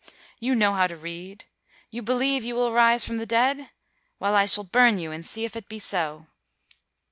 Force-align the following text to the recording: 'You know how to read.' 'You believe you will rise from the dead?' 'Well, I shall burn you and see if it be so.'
'You 0.39 0.55
know 0.55 0.73
how 0.73 0.87
to 0.87 0.95
read.' 0.95 1.45
'You 1.91 2.01
believe 2.01 2.43
you 2.43 2.55
will 2.55 2.73
rise 2.73 3.05
from 3.05 3.19
the 3.19 3.27
dead?' 3.27 3.69
'Well, 4.19 4.33
I 4.35 4.47
shall 4.47 4.63
burn 4.63 4.97
you 4.97 5.11
and 5.11 5.23
see 5.23 5.45
if 5.45 5.55
it 5.55 5.69
be 5.69 5.77
so.' 5.77 6.25